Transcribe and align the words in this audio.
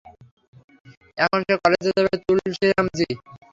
এখন 1.17 1.39
সে 1.47 1.53
কলেজে 1.63 1.91
যাবে, 1.97 2.13
তুলসিরাম 2.25 2.85
জি। 2.97 3.07